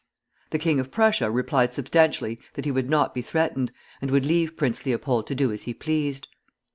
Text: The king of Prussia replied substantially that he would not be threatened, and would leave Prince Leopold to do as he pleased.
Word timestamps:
The 0.49 0.57
king 0.57 0.79
of 0.79 0.89
Prussia 0.89 1.29
replied 1.29 1.75
substantially 1.75 2.39
that 2.55 2.65
he 2.65 2.71
would 2.71 2.89
not 2.89 3.13
be 3.13 3.21
threatened, 3.21 3.71
and 4.01 4.09
would 4.09 4.25
leave 4.25 4.57
Prince 4.57 4.83
Leopold 4.83 5.27
to 5.27 5.35
do 5.35 5.51
as 5.51 5.61
he 5.61 5.75
pleased. 5.75 6.27